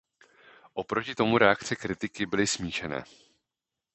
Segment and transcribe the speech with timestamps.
[0.73, 3.03] O proti tomu reakce kritiky byly smíšené.